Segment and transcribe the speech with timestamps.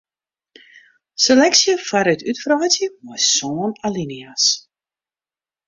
[1.23, 4.45] Seleksje foarút útwreidzje mei sân alinea's.